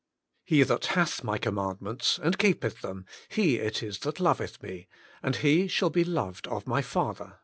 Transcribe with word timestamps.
He 0.43 0.63
that 0.63 0.87
hath 0.97 1.23
My 1.23 1.37
commandments, 1.37 2.17
and 2.17 2.39
Keep 2.39 2.65
eth 2.65 2.81
Them^ 2.81 3.05
he 3.29 3.57
it 3.59 3.83
is 3.83 3.99
that 3.99 4.19
loveth 4.19 4.63
Me, 4.63 4.87
and 5.21 5.35
he 5.35 5.67
shall 5.67 5.91
be 5.91 6.03
loved 6.03 6.47
of 6.47 6.65
My 6.65 6.81
Father" 6.81 7.25
(v. 7.25 7.31